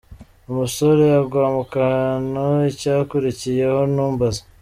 Umusore 0.51 1.03
agwa 1.19 1.45
mu 1.55 1.63
kantu, 1.75 2.43
icyakurikiyeho 2.71 3.79
ntumbaze. 3.93 4.41